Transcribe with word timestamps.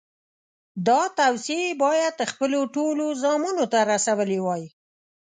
دا 0.87 1.01
توصیې 1.17 1.59
یې 1.67 1.79
باید 1.83 2.15
خپلو 2.31 2.59
ټولو 2.75 3.05
زامنو 3.21 3.65
ته 3.71 3.79
رسولې 3.91 4.39
وای. 4.45 4.63